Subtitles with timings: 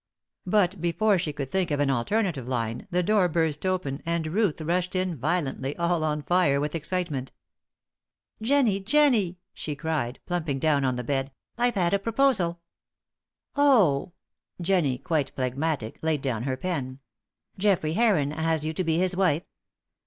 [0.47, 4.59] But before she could think of an alternative line the door burst open and Ruth
[4.59, 7.31] rushed in violently, all on fire with excitement.
[8.41, 8.79] "Jennie!
[8.79, 9.37] Jennie!
[9.53, 11.31] she cried, plumping down on the bed.
[11.55, 12.61] I've had a proposal!"
[13.55, 14.13] "Oh!"
[14.59, 16.97] Jennie, quite phlegmatic, laid down her pen.
[17.59, 19.43] "Geoffrey Heron has you to be his wife?"